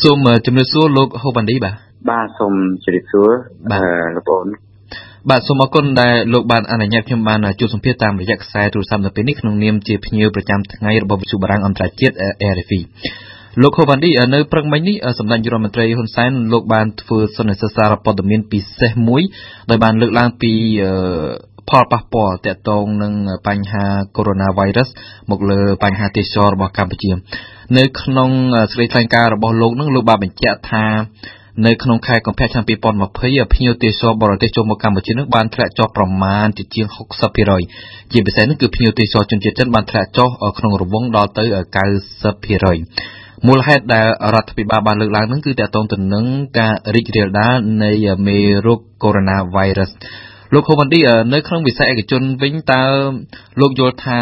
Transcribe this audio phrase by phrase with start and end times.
[0.00, 1.74] សូមជំរាបសួរលោកហូបានឌីបាទ
[2.10, 2.54] បាទសូម
[2.84, 3.30] ជម្រាបសួរ
[3.72, 4.46] បាទលោកបង
[5.30, 12.14] បាទសូមអរគុណដែលលោកបានអនុញ្ញាតខ្ញុំបានជួបសម្ភាសតាមរយៈខ្សែទូរស័ព្ទនៅពេលនេះក្នុងនាមជាភ្ញៀវប្រចាំថ្ងៃរបស់វិទ្យុបារាំងអន្តរជាតិ
[12.54, 12.80] RFI
[13.62, 19.22] លោកខូវ៉ាន់ឌីនៅព្រឹកមិញនេះសម្ដេចរដ្ឋមន្ត្រីហ៊ុនសែនលោកបានធ្វើសន្និសីទសារព័ត៌មានពិសេសមួយ
[19.70, 20.52] ដោយបានលើកឡើងពី
[21.70, 23.12] ផលប៉ះពាល់ទាក់ទងនឹង
[23.46, 23.84] បញ្ហា
[24.16, 24.88] Coronavirus
[25.30, 27.10] មកលើបញ្ហាទេសចររបស់កម្ពុជា
[27.78, 28.30] នៅក្នុង
[28.72, 30.84] សេចក្តីថ្លែងការណ៍របស់លោកនឹងលោកបានបញ្ជាក់ថា
[31.66, 36.86] នៅក្នុងខែកុម្ភៈឆ្នាំ2020ភ្ញៀវទេសចរបរទេសចូលមកកម្ពុជានឹងបានធ្លាក់ចុះប្រមាណជាជាង
[37.48, 41.44] 60%ជាពិសេសនោះគឺភ្ញៀវទេសចរជនជាតិចិនបានធ្លាក់ចុះក្នុងរង្វង់ដល់ទៅ
[42.26, 46.26] 90%មូលហេតុដែលរដ្ឋាភិបាលបានលើកឡើងនឹងគឺតកតងទៅនឹង
[46.58, 47.92] ការរីករាលដាលនៃ
[48.26, 49.90] មេរោគ Coronavirus
[50.54, 51.00] លោកហូវ៉ាន់ឌី
[51.32, 52.84] នៅក្នុងវិស័យឯកជនវិញតើ
[53.60, 54.20] លោកយល់ថា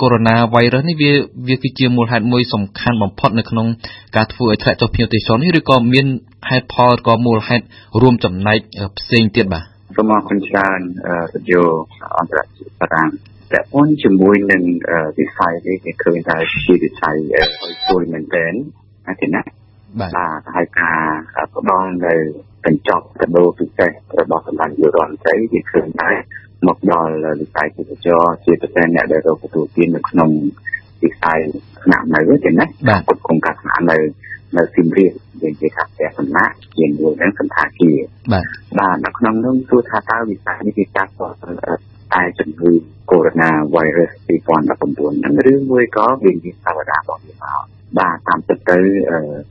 [0.00, 1.12] កូវីដ -19 នេះវា
[1.48, 3.66] វាគឺជាមូលហេតុមួយសំខាន់បំផុតនៅក្នុង
[4.16, 6.06] ការធ្វើឲ្យធ្លាក់ចុះភ្ញៀវទេសចរនេះឬក៏មាន
[6.50, 7.64] ហេតុផលក៏មូលហេតុ
[8.02, 8.58] រួមចំណែក
[8.98, 9.64] ផ្សេងទៀតបាទ
[9.96, 10.80] សូមអរគុណច្រើន
[11.34, 11.62] រយោ
[12.18, 13.08] អន្តរជាតិបារាំង
[13.52, 14.62] តែប៉ុនជាមួយនឹង
[15.18, 17.46] វិស័យនេះគេឃើញថាជាវិស័យឲ្យ
[17.84, 18.52] ស្រួលមែនទែន
[19.06, 19.40] ណាទេណា
[20.00, 20.06] បា
[20.38, 21.00] ទហើយការ
[21.54, 22.14] ផ្ដល់នៅ
[22.66, 26.16] កញ្ចប់កដោពិសេសរបស់សម្ដេចយុរដ្ឋមន្ត្រីវាឃើញដែរ
[26.68, 30.30] មកដល់វិស័យទេសចរជាពិសេសអ្នកដែលរកទទួលទាននៅក្នុង
[31.02, 31.38] វិស័យ
[31.84, 33.96] ស្នាក់នៅទេណាបាទគុតគង់ការស្នាក់នៅ
[34.56, 37.98] នៅស៊ីមរៀបយើងនិយាយថាផ្ទះសំណាក់ជាមួយនឹងសន្តាគារ
[38.32, 38.46] បាទ
[38.78, 41.28] បាទនៅក្នុងនោះទោះថាតើវិស័យនេះវាចាស់ក៏
[42.14, 42.72] តែជំងឺ
[43.10, 47.64] Corona virus 2019ហ្នឹងឬមួយក៏វាមានសាវតារបស់វាមក
[47.98, 48.78] បាទតាមពិតទៅ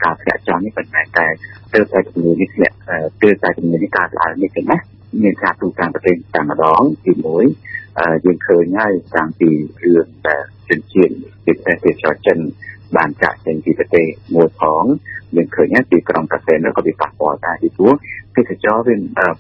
[0.04, 1.28] ការធ្លាក់ចុះនេះមិនមែនតែ
[1.74, 2.76] ទើបតែជំងឺនេះធ្លាក់
[3.24, 4.78] ទើបតែជំងឺនេះកើតឡើងនេះទេណា
[5.24, 7.14] មានការទូតាមប្រទេសតែម្ដងទី
[7.68, 9.50] 1យើងឃើញហើយតាំងពី
[9.84, 11.14] រឿងដែលជនជាតិ
[11.46, 12.38] ពីប្រទេសចចិន
[12.98, 14.84] បានចាក់ចេញពីប្រទេសមួយផង
[15.36, 17.94] យើងឃើញហើយពីក្រុងកាសែនក៏វាប៉ះពាល់ដែរពីព្រោះ
[18.36, 18.96] ទេសចរវា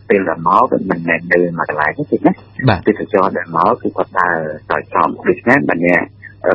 [0.09, 4.39] ពេលដែលមកវាមិនមែននៅមួយកន្លែងទេណាទេសចរដែលមកគឺគាត់ដើរ
[4.71, 6.05] ដោយចំដូច្នេះម្នាក់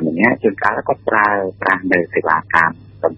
[0.06, 1.28] ម្នាក់ជួនកាលគាត់ប្រើ
[1.62, 3.10] ប្រាស់នៅសេវាកម្មបា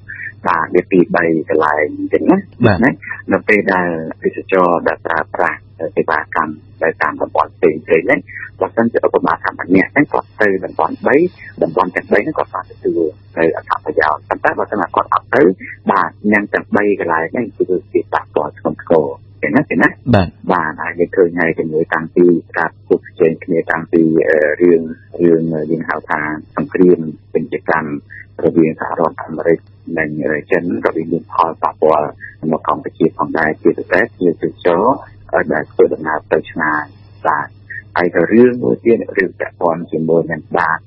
[0.65, 2.39] ទវាពី3កន្លែងអញ្ចឹងណា
[2.85, 2.93] ណា
[3.33, 3.89] នៅពេលដែល
[4.23, 5.59] ទេសចរដែលប្រើប្រាស់
[5.97, 6.53] សេវាកម្ម
[6.83, 8.21] ដែលតាមតំបន់ផ្សេងផ្សេងហ្នឹង
[8.61, 10.95] បើសិនជាឧបមាថាម្នាក់ហ្នឹងគាត់ទៅតំបន់
[11.29, 13.01] 3តំបន់ទាំង3ហ្នឹងគាត់បានទទួល
[13.37, 15.43] ទៅអត្ថប្រយោជន៍ប៉ុន្តែបើសិនជាគាត់អត់ទៅ
[15.91, 19.07] បាទញ៉ាំទាំង3កន្លែងហ្នឹងគឺជាប៉ះពាល់ធ្ងន់ធ្ងរ
[19.43, 22.27] ទេណាទេណាបាទបាទហើយយើងឃើញហើយជាមួយតាំងពី
[22.59, 24.03] ការពុះជែងគ្នាតាំងពី
[24.63, 24.83] រឿង
[25.23, 26.21] រឿងយើងហៅថា
[26.57, 26.99] សង្គ្រាម
[27.33, 27.89] ពាណិជ្ជកម្ម
[28.45, 29.59] រវាងសហរដ្ឋអាមេរិក
[29.99, 30.09] និង
[30.51, 32.09] ចិនក៏វាមានផលប៉ះពាល់
[32.53, 34.85] មកកម្ពុជាផងដែរជាពិសេសជាទេសចរ
[35.53, 36.85] ដែលធ្វើដំណើរទៅឆ្ងាយ
[37.27, 37.49] បាទ
[37.97, 40.81] ហើយក៏រឿងមួយទៀតរឿងពាក់ព័ន្ធជាមួយនឹងបាត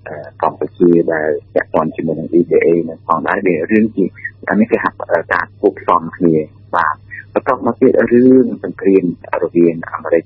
[0.44, 4.06] កម្ពុជាដែលពាក់ព័ន្ធជាមួយនឹង EDA នឹងផងដែរវារឿងជា
[4.50, 4.90] អានេះគេហៅ
[5.34, 6.36] ការគប់ផ្សំគ្នា
[6.76, 6.96] បាទ
[7.34, 9.06] បន្ទាប់មកទៀតរឿងសង្គ្រាម
[9.44, 10.24] រវាងអាមេរិក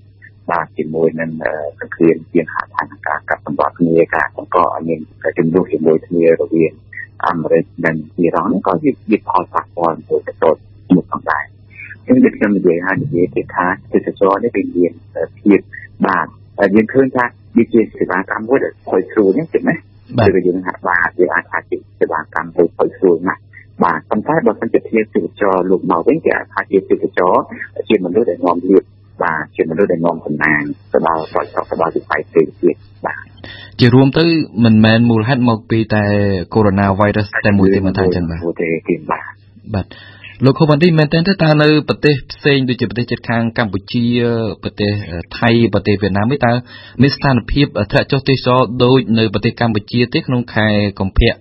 [0.52, 1.32] បាទជាមួយនឹង
[1.80, 5.00] សង្គ្រាមជាហត្ថានការកាត់សម្បត្តិគ្នាការបង្កឲ្យមាន
[5.38, 6.74] ជំនួសជាមួយគ្នារវាង
[7.28, 10.50] អាមេរិកនិងអ៊ីរ៉ង់ក៏ជាវិផលប៉ះពាល់មួយទៅទៅ
[10.94, 11.44] មួយផងដែរ
[12.06, 14.92] ខ្ញុំនិយាយខ្ញុំនិយាយហើយនិយាយពីថាទេសចរនេះវាមាន
[15.40, 15.60] ភាព
[16.06, 16.28] បាទ
[16.76, 17.26] យើងឃើញថា
[17.58, 19.76] វាជាសេវាកម្មមួយដែលខុសស្រួលណាស់ណា
[20.34, 23.42] គឺយើងហាក់បាទយើងអាចថាជាសេវាកម្មមួយខុសស្រួលណាស់
[23.84, 27.34] បាទប៉ុន្តែបើសិនជាធៀបទេសចរលោកមកវិញគេអាចថាជាទេសចរ
[27.90, 28.84] ជាមនុស្សដែលនាំលៀប
[29.24, 30.62] បាទជាមនុស្សដែលនាំសំណាង
[30.92, 33.33] ទៅដល់បរិយាកាសទៅដល់វិស័យផ្សេងទៀតបាទ
[33.80, 34.26] ជារួមទៅ
[34.66, 36.04] មិនមែនមូលហេតុមកពីតែ
[36.54, 39.24] Coronavirus តែមួយទេមិនថាអញ្ចឹងបាទទេទេបាទ
[39.74, 39.86] បាទ
[40.46, 44.06] លោកខូវ៉ាន់ឌីមែនតើតើនៅប្រទេសផ្សេងដូចជាប្រទេសជិតខាងកម្ពុជា
[44.64, 44.92] ប្រទេស
[45.40, 46.54] ថៃប្រទេសវៀតណាមនេះតើ
[47.02, 50.68] មានស្ថានភាពធ្លាក់ចុះទេសចរដូចនៅប្រទេសកម្ពុជាទេក្នុងខែ
[51.00, 51.34] កុម្ភៈ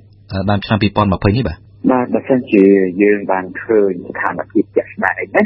[0.51, 1.59] ដើមឆ្នាំ2020នេះបាទ
[1.91, 2.65] បាទបើសិនជា
[3.03, 5.43] យើងបានឃើញស្ថានភាពជាក់ស្ដែងណា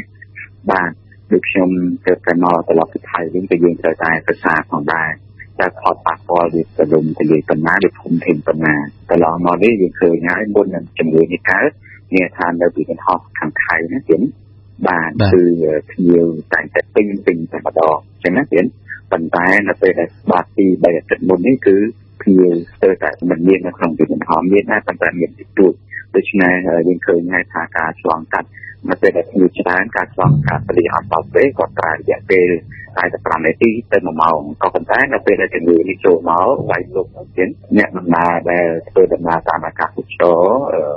[0.71, 0.91] បាទ
[1.31, 1.69] ដូចខ្ញុំ
[2.05, 5.09] ទៅតែមកត្រឡប់ទៅថៃវិញក៏យើងត្រូវតែសិក្សាផងដែរ
[5.59, 8.75] តែផលប៉ះពាល់វាទៅលំទៅលើប៉ុណ្ណាវាធំធេងប៉ុណ្ណា
[9.09, 11.69] កន្លងមកនេះយើងឃើញហើយមុននឹងជំងឺនេះកើត
[12.13, 14.21] មានថានៅពីកំហុសខាងថៃណាទៀត
[14.87, 15.43] បាទគឺ
[15.91, 18.65] ភ្ញៀវតែតែពេញពេញតែម្ដងអញ្ចឹងណាទៀត
[19.11, 21.75] ប៉ុន្តែនៅពេលដែលបាត់ពី3អាទិត្យមុននេះគឺ
[22.21, 25.73] ភ្ញៀវស្ទើរតែមិនមាននៅក្នុងពីកំហុសមានដែរប៉ុន្តែមានតិចតួច
[26.15, 26.53] ដូច្នេះ
[26.87, 28.49] យើងឃើញហើយថាការឆ្លងកាត់
[28.89, 32.47] នៅពេលដែលភ្ញៀវច្រើនការឆ្លងកាត់ពលិអត់ដល់ពេលក៏ប្រើរយៈពេល
[33.01, 37.07] 45នាទីទៅ1ម៉ោងក៏ប៉ុន្តែនៅពេលដែលជំងឺនេះចូលមកវាយលោក
[37.37, 39.89] ទៀតអ្នកដំណើរដែលធ្វើដំណើរតាមអាកាស
[40.21, 40.39] ចរ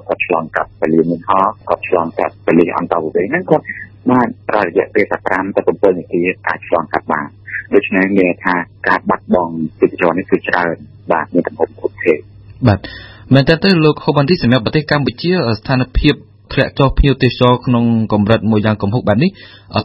[0.09, 3.65] គាត់ឆ្លងកាត់ពលិមិនហោគាត់ឆ្លងកាត់ពលិអន្តរប្រទេសហ្នឹងគាត់
[4.11, 7.29] បានប្រើរយៈពេល15ទៅ7នាទីអាចឆ្លងកាត់បាន
[7.75, 8.55] ដូច្នេះមានថា
[8.89, 10.75] ការបាត់បង់ទេសចរនេះគឺច្រើន
[11.13, 12.15] បាទមានទំហំគ្រប់ទេ
[12.69, 12.79] បាទ
[13.35, 16.15] មែនតើទៅលោកហូបានទីសម្រាប់ប្រទេសកម្ពុជាស្ថានភាព
[16.53, 19.31] ធ្លាក់ចុះភ្ញៀវទេសចរក្នុងកម្រិតមួយយ៉ាងគំហុកបែបនេះ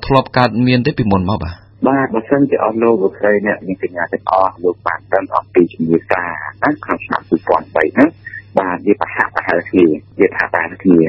[0.05, 6.23] ធ្លាប់កើតមានទេពីមុនមកបាទ បាទបើសិនជាអស់លោកលោកស្រីអ្នកនាងកញ្ញាទាំងអស់លោកបានដឹងអំពីជំងឺសា
[6.63, 8.09] ណាក្នុងឆ្នាំ2003ហ្នឹង
[8.59, 9.85] បាទវាប្រហាក់ប្រហែលគ្នា
[10.19, 11.01] វាថាបានគ្នា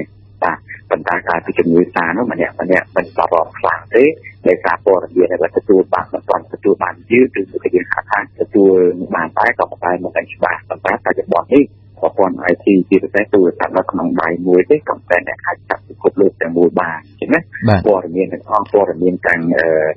[0.42, 0.58] បាទ
[0.90, 4.04] ប៉ុន្តែការពីជំងឺសានោះម្នាក់ម្នាក់មិនបរំខ្លាំងទេ
[4.46, 8.72] ដោយសារព័ត៌មានដែលទទួលបានមិនទាន់ទទួលបានយឺតឬក៏យើងហៅថាទទួល
[9.14, 11.64] បានតែក៏តែមិនដឹងច្បាស់ប៉ុន្តែបច្ចុប្បន្ននេះ
[12.00, 17.40] ប្រព័ន្ធ IT ជាពិសេសទូរស័ព្ទនៅក្នុងដៃមួយទេក៏តែអ្នកអាចចាប់ពិភពលោកទាំងមូលបានអញ្ចឹងណា
[17.86, 19.40] ព័ត៌មានទាំងអស់ព័ត៌មានទាំង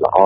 [0.06, 0.18] ល្អ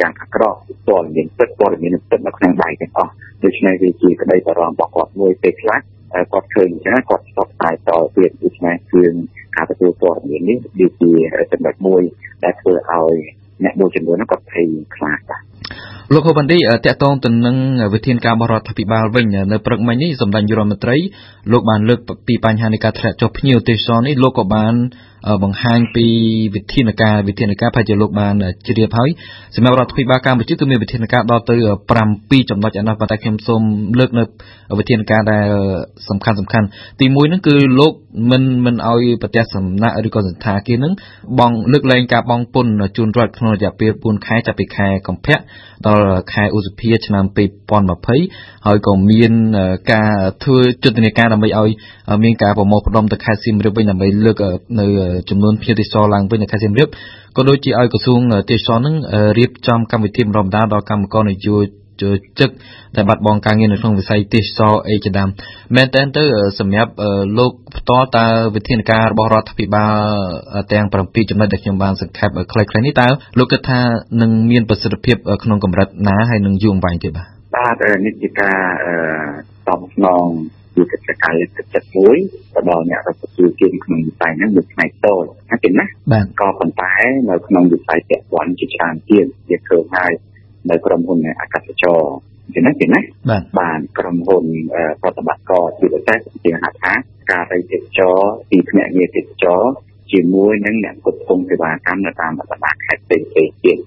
[0.00, 0.58] ទាំងអាក្រក់
[0.88, 3.12] ព័ត៌មានពិតព័ត៌មានពិតនៅក្នុងដៃទាំងអស់
[3.44, 5.80] ដូច្នេះវាជាក្តីបារម្ភរបស់គាត់មួយពេលខ្លះ
[6.32, 9.04] គាត់ឃើញអញ្ចឹងគាត់ស្បផ្សាយតទៀតដូច្នេះគឺ
[9.56, 11.12] ការទទួលព័ត៌មាននេះវាជា
[11.52, 12.02] ចំណុចមួយ
[12.44, 13.16] ដែលធ្វើឲ្យ
[13.64, 15.42] អ្នកមួយចំនួនគាត់ភ័យខ្លាចបាទ
[16.12, 17.56] លោកហូបានឌីតកតងទៅនឹង
[17.94, 20.96] វិធានការបរដ្ឋាភិបាលវិញនៅព្រឹកមិញនេះសម្ដេចយុរដ្ឋមន្ត្រី
[21.52, 24.74] លោកបានលើកពីបញ្ហានៃការធ្លាក់ចុះភ្ញៀវទេសចរនេះលោកក៏បាន
[25.42, 26.06] បង្ហាញពី
[26.54, 28.34] វិធានការវិធានការប្រហែលជាលោកបាន
[28.66, 29.10] ជ្រាបហើយ
[29.56, 31.56] សម្រាប់រដ្ឋាភិបាលកម្ពុជាគឺមានវិធានការដល់ទៅ
[32.02, 33.62] 7ចំណុចឯណោះប៉ុន្តែខ្ញុំសូម
[33.98, 34.22] លើកនៅ
[34.78, 35.46] វិធានការដែល
[36.08, 36.66] សំខាន់សំខាន់
[37.00, 37.92] ទី1ហ្នឹងគឺលោក
[38.30, 40.92] មិនមិនឲ្យប្រទេសសំណាក់ឬក៏សន្តាគារហ្នឹង
[41.40, 42.66] បងលើកលែងការបងពុន
[42.96, 45.36] ជូនរដ្ឋក្នុងរយៈពេល4ខែចាប់ពីខែកុម្ភៈ
[45.86, 45.93] ដល់
[46.32, 47.24] ខែឧសភាឆ្នាំ
[47.96, 49.32] 2020ហើយក៏មាន
[49.92, 50.12] ការ
[50.42, 51.70] ធ្វើយុទ្ធនាការដើម្បីឲ្យ
[52.24, 54.36] មានការប្រមូលផ្ដុំទៅខេត្តសៀមរាបវិញដើម្បីលើក
[54.80, 54.86] នៅ
[55.30, 56.88] ចំនួនភ្ញៀវទេសចរឡើងវិញនៅខេត្តសៀមរាប
[57.36, 58.20] ក៏ដូចជាឲ្យក្រសួង
[58.50, 58.96] ទេសចរនឹង
[59.38, 61.56] រៀបចំកម្មវិធីបណ្ដុំបណ្ដាលដល់កម្មករនយោ
[62.00, 62.02] ជ
[62.40, 62.50] ជឹក
[62.96, 65.28] ដែលបាត់បង់ការងារនៅក្នុងវិស័យទេសចរអីជាដើម
[65.76, 66.24] មែនតើទៅ
[66.58, 66.92] សម្រាប់
[67.38, 69.94] លោកផ្ទាល់តើវិធានការរបស់រដ្ឋាភិបាល
[70.72, 73.08] ទាំង7ចំណុចដែលខ្ញុំបានសង្ខេបខ្លីៗនេះតើ
[73.38, 73.80] លោកគិតថា
[74.22, 78.60] នឹងមានប្រសិទ្ធភាពក្នុងកម្រិតណាហើយនឹងយូរអង្វែងទេបាទបាទនេះជាការ
[79.68, 80.26] តបស្នង
[80.74, 82.16] ជាកិច្ចការលើកទឹកចិត្តមួយ
[82.54, 85.84] ទៅដល់អ្នករដ្ឋាភិបាលជាក្នុងវិស័យហ្នឹងមួយផ្នែកតូចណាទេណា
[86.40, 86.92] ក៏ប៉ុន្តែ
[87.28, 90.12] នៅក្នុងវិស័យពាក់ព័ន្ធជាច្រើនទៀតវាឃើញហើយ
[90.70, 92.00] នៅក្រុមហ៊ុនអាកាសចរ
[92.54, 93.00] ជាណាជាណា
[93.60, 94.44] បានក្រុមហ៊ុន
[95.02, 96.92] ប្រតិបត្តិការជាពិសេសជាហៅថា
[97.30, 98.16] ការទៅទេសចរ
[98.50, 99.62] ពីភ្នាក់ងារទេសចរ
[100.12, 103.28] ជាមួយនឹងអ្នកគ្រប់គ្រងសេវាកម្មនៅតាមបណ្ដាខេត្តផ្សេងៗ
[103.64, 103.78] ទៀត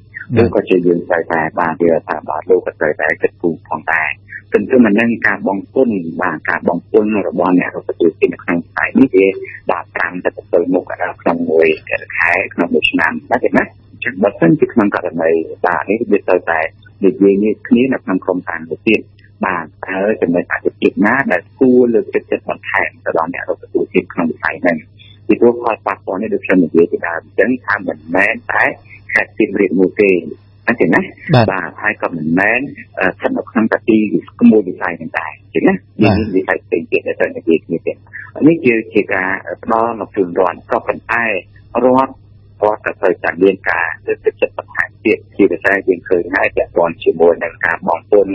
[0.42, 4.10] ឬក៏ជាយើងត្រូវតែបានវាថាបាទលោកក៏ត្រូវតែគិតគូរផងដែរ
[4.54, 5.90] ទន្ទឹមនឹងការបងពុន
[6.22, 9.28] បាទការបងពុនរបស់អ្នករដ្ឋទូតនៅក្នុងផ្នែកនេះវា
[9.72, 10.84] ដាក់5ទៅ7មុខ
[11.22, 11.68] ក្នុងមួយ
[12.18, 13.64] ខែក្នុងមួយឆ្នាំណាទេណា
[14.04, 15.32] ចឹងបើសិនជាក្នុងករណី
[15.66, 16.60] បាទនេះវាទៅតែ
[17.06, 19.00] និយាយនេះគ្នានៅក្នុងក្រុមការទៅទៀត
[19.46, 24.78] បាទតើចំណុចអតិថិណាដែលគួរលើកទឹកចិត្តបន្ថែមទៅដល់អ្នករដ្ឋទូតក្នុងវិស័យហ្នឹង
[25.28, 28.64] ពីព្រោះផលប៉ះពាល់នេះដូចខ្ញុំនិយាយពីដើមអញ្ចឹងថាមិនមែនតែ
[29.14, 30.10] ខេត្តសៀមរាបមួយទេ
[30.68, 31.02] អញ្ចឹងណា
[31.52, 32.60] បាទហើយក៏មិនមែន
[33.16, 33.98] ស្ថិតនៅក្នុងតាទី
[34.42, 37.98] ក្មួយវិស័យហ្នឹងដែរអញ្ចឹងណាមានវិស័យផ្សេងទៀតដែលត្រូវនិយាយគ្នាទៀត
[38.48, 39.30] នេះជាជាការ
[39.64, 41.24] ផ្ដល់នូវជូនរដ្ឋក៏ប៉ុន្តែ
[41.86, 42.12] រដ្ឋ
[42.62, 48.28] គាត់ក៏ត្រូវតែមានការលើកទឹកចិត្តបន្ថែមទៀតជាពិសេសយើងឃើញហើយពាក់ព័ន្ធជាមួយនឹងការបងពុន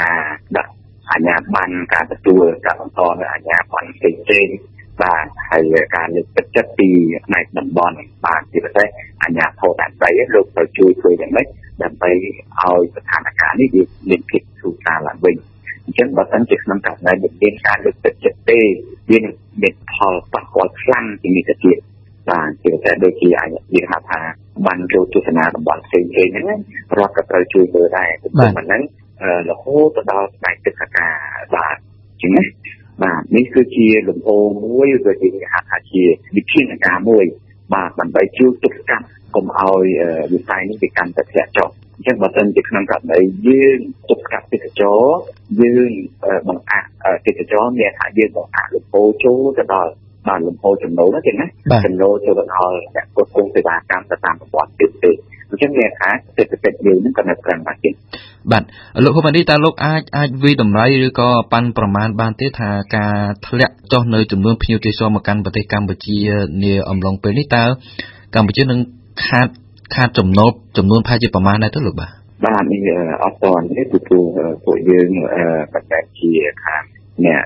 [0.00, 0.22] ការ
[0.56, 0.72] ដាក់
[1.10, 4.56] អាជ្ញាប័ណ្ណការទទួលការបន្តនៅអាជ្ញាប័ណ្ណផ្សេងៗ
[5.02, 6.88] បាទហើយការលើកទឹកចិត្តពី
[7.26, 7.96] ផ្នែកតំបន់
[8.26, 8.88] បាទជាពិសេស
[9.22, 11.46] អាជ្ញាធរដាក់ស្ដីលោកត្រូវជួយធ្វើយ៉ាងម៉េច
[11.82, 15.36] ដើម្បីឲ្យស្ថានភាពនេះវាមានភាពធូរស្រាលឡើងវិញ
[15.84, 18.60] អញ្ចឹងបើសិនជាក្នុងករណីមានការលើកទឹកចិត្តទេ
[19.10, 21.91] វានឹងមានផលប៉ះពាល់ខ្លាំងជាងនេះទៅទៀតបាទជាពិ
[22.84, 24.20] សេសដូចជាអាចនិយាយថា
[24.66, 26.46] បានចូលទស្សនាតំបន់ផ្សេងៗហ្នឹង
[26.98, 28.82] រដ្ឋក៏ត្រូវជួយមើលដែរព្រោះហ្នឹង
[29.50, 31.06] រហូតទៅដល់ផ្នែកទឹកសា
[31.54, 31.76] បាទ
[32.20, 32.42] ជាងណា
[33.02, 34.28] បាទនេះគឺជាលំហ
[34.64, 36.02] មួយឬក៏ជាហៅថាជា
[36.36, 37.24] វិធានការមួយ
[37.74, 39.84] បាទដើម្បីជួយទប់ស្កាត់កុំឲ្យ
[40.32, 45.00] វិស័យនេះវាកាន់តែធ្លាក់ចុះអញ្ចឹងបើសិនជាក្នុងករណីយើងទប់ស្កាត់ទេសចរ
[45.60, 45.90] យើង
[46.48, 46.88] បង្អាក់
[47.26, 49.92] ទេសចរមានថាយើងបង្អាក់លំហចូលទៅដល់
[50.28, 51.46] បានលំហចំណូលណាចឹងណា
[51.86, 55.12] ចំណូលចូលទៅដល់អ្នកគ្រប់គ្រងសេវាកម្មទៅតាមប្រព័ន្ធទៀតទេ
[55.50, 57.94] អញ្ចឹងមានថាសេដ្ឋកិច្ចយើងនឹងក៏នៅក្រឹមបាទទៀត
[58.52, 58.62] បាទ
[59.04, 63.14] លោកហ៊ុនម៉ាណីតើលោកអាចអាចវិតម្លៃឬក៏ប៉ាន់ប្រមាណបានទេថាការ
[63.46, 66.16] ធ្លាក់ចុះនៅចំនួនភ្ញៀវទេសចរមកកាន់ប្រទេសកម្ពុជា
[66.62, 67.64] នាអំឡុងពេលនេះតើ
[68.34, 68.80] កម្ពុជានឹង
[69.26, 69.48] ខាត
[69.94, 72.12] ខាតចំណូលចំនួនប្រហែលជាប្រមាណដែរទៅលោកបាទ
[72.46, 72.82] បាទនេះ
[73.22, 73.98] អត់តនេះគឺ
[74.64, 75.08] ពួកយើង
[75.72, 76.30] បច្ចេកជា
[76.64, 76.82] ខាង
[77.26, 77.44] អ្នក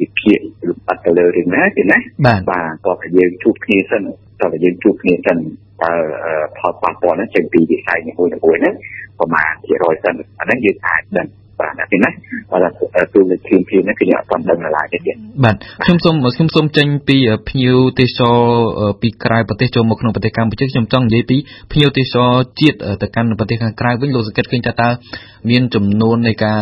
[0.00, 0.38] វិភាគ
[0.68, 4.02] លំអិតទៅលើរឿងណាទេណាបាទបាទក៏យើងជួបគ្នាសិន
[4.42, 5.38] តើយើងជួបគ្នាសិន
[5.82, 5.92] តើ
[6.58, 8.74] ផលប៉ះពាល់ហ្នឹងចេញពីវិស័យនេះមួយមួយហ្នឹង
[9.18, 11.26] ប្រមាណជា100សិនអាហ្នឹងយើងអាចដឹង
[11.60, 12.10] បាទណាទេណា
[12.50, 17.16] បាទទូលេខភៀងភៀងនេះគឺយើងអត់ដឹងឡើយទេទៀតបាទខ្ញុំសូមខ្ញុំសូមចេញពី
[17.48, 18.36] ភ្ញៀវទេសចរ
[19.02, 21.36] ពីក្រៅប្រទេសចូលមកក្នុងប្រទេសកម្ពុជាខ្ញុំចង់និយាយពី
[21.72, 24.88] ភ្ញៀវទេសចរជាតិទៅកាន់ប្រទេសខាងក្រៅវិញលោកសង្កេតឃើញថាតើ
[25.50, 26.60] មានចំនួននៃការ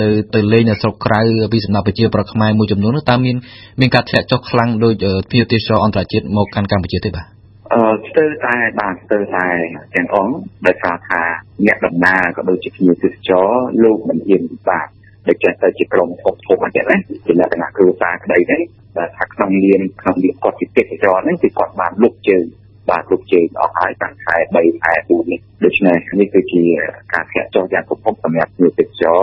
[0.00, 1.20] ទៅទៅលេងនៅស្រុកក្រៅ
[1.52, 3.36] ពីសំណាក់ប្រជាប្រដ្ឋខ្មែរមួយចំនួននោះតើមាន
[3.80, 4.94] មានការធ្លាក់ចុះខ្លាំងដោយ
[5.30, 7.39] ភ្ញៀវទេសចរអន្តរជាតិមកកាន់កម្ពុជាទេបាទ
[7.74, 9.46] អឺស្ទើរតែបាទស្ទើរតែ
[9.94, 10.34] ទាំងអង្គ
[10.66, 11.22] ដោយសារថា
[11.66, 13.48] អ្នកដំណើរក៏ដូចជាភ្ញៀវទេសចរ
[13.84, 14.86] លោកមិនហ៊ានពិបាក
[15.28, 16.96] ដូចចេះទៅជាក្រុមធំធំអញ្ចឹងណា
[17.26, 18.62] ជាលក្ខណៈគ្រួសារក្តីហ្នឹង
[18.96, 22.44] តែថាក្នុងនាមក្នុងនាមគាត់ជាទេសចរហ្នឹងគឺគាត់បានលុបជើង
[22.90, 26.62] បាទលុបជើងអស់ហើយតាំងខែ3ខែ4នេះដូច្នេះនេះគឺជា
[27.12, 29.18] ការធ្លាក់ចុះយ៉ាងគំហុកសម្រាប់ភ្ញៀវទេសចរ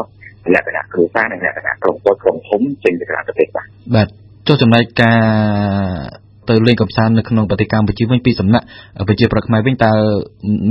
[0.54, 4.08] លក្ខណៈគ្រួសារនិងលក្ខណៈក្រុមពលក្រុមធំចេញទៅក្រៅប្រទេសបាទបាទ
[4.48, 8.66] ចុះចំណែកការ ទៅលេងកម្សាន្តនៅក្នុងប្រទេសកម្ពុជាវិញពីសំណាក់
[9.08, 9.92] ប្រជាប្រដ្ឋខ្មែរវិញតើ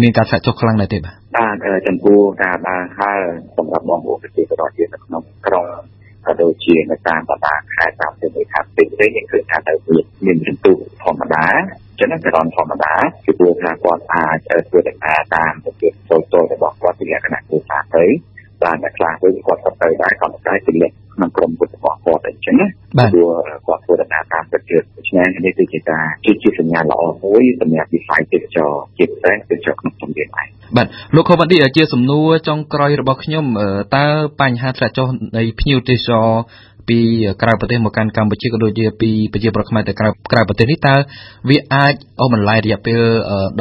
[0.02, 3.20] មានការសាក់ចុះខ្លាំងដែរទេបាទបាទចំពោះការដើរហើរ
[3.56, 5.66] សម្រាប់បងប្អូនប្រជាពលរដ្ឋយើងនៅក្នុងក្រុង
[6.26, 9.72] ក៏ដូចជានៅតាមបណ្ដាខេត្តតាមទីខាងពេញវិញយើងឃើញថាទៅ
[10.26, 11.46] មានពិន្ទុធម្មតា
[12.00, 14.36] ចឹងចរន្តធម្មតាគឺព្រោះថាគាត់អាច
[14.68, 18.04] ធ្វើដំណើរតាមទៅជាចូលចូលរបស់គាត់ជាលក្ខណៈគ្រួសារទៅ
[18.62, 22.66] បានតែខ្លះវិញគាត់ក៏ទៅដែរគាត់តែទម្លាក់ ក្នុងក្រុមពុទ្ធរបស់គាត់អញ្ចឹងណា
[23.12, 23.30] ព្រោះ
[23.66, 26.04] គាត់ធ្វើដំណើរតាមប្រទេសដូច្នេះនេះគឺជាការ
[26.42, 30.46] ជាសញ្ញាល្អមួយសម្រាប់វិស័យទេសចរជាពិសេសទេសចរក្នុងជំនាញឯង
[30.76, 33.44] បាទលោកខូវ៉ាឌីជាសំណួរចុងក្រោយរបស់ខ្ញុំ
[33.96, 34.06] តើ
[34.40, 35.06] បញ្ហាធ្លាក់ចុះ
[35.36, 36.28] នៃភ្ញៀវទេសចរ
[36.88, 36.98] ពី
[37.42, 40.94] ក្រៅប្រទេសមកកាន់កម្ពុជាក៏ដូចជាពីប្រជាប្រដ្ឋខ្មែរទៅក្រៅក្រៅប្រទេសនេះតើ
[41.48, 43.00] វាអាចអូសបន្លាយរយៈពេល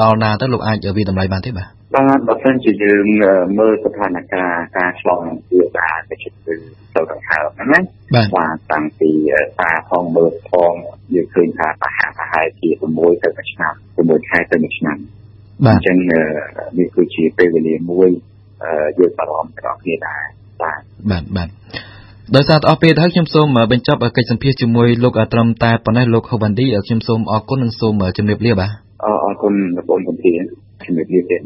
[0.02, 3.06] ដល់ណាទៅលោកអាចវាតម្លៃបានទេបាទ បាទបើសិនជាយើង
[3.60, 4.48] មើលស្ថានភាព
[4.78, 6.56] ការឆ្លងជាការទៅជិតទៅ
[6.96, 7.80] ទៅដង្ហើមហ្នឹងណា
[8.36, 9.12] បាទតាំងពី
[9.62, 10.74] តាផងមើលផង
[11.14, 13.12] យើងឃើញថាប្រហែលប្រហែលជា6ទៅមួយ
[13.54, 14.98] ឆ្នាំ6ខែទៅមួយឆ្នាំ
[15.66, 15.98] បាទអញ្ចឹង
[16.78, 18.10] នេះគឺជាពេលវេលាមួយ
[19.00, 20.22] យើងបារម្ភទាំងគ្នាដែរ
[20.62, 21.50] បាទបាទបាទ
[22.36, 28.72] ដោយសារអស់ពេលហើយខ្ញុំសូមបញ្ចប់កិច្ចសម្ភាសជាមួយលោកត្រឹមតែប៉ុណ្ណេះលោកហូវ៉ាន់ឌីខ្ញុំសូមអរគុណនិងសូមជម្រាបលាបាទ
[29.24, 31.42] អរគុណបងប្អូនជំរាបលាទៀត